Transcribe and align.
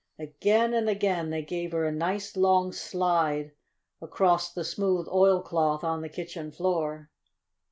Again 0.17 0.73
and 0.73 0.89
again 0.89 1.29
they 1.29 1.43
gave 1.43 1.73
her 1.73 1.85
a 1.85 1.91
nice, 1.91 2.35
long 2.35 2.71
slide 2.71 3.51
across 4.01 4.51
the 4.51 4.63
smooth 4.63 5.07
oilcloth 5.07 5.83
on 5.83 6.01
the 6.01 6.09
kitchen 6.09 6.51
floor. 6.51 7.11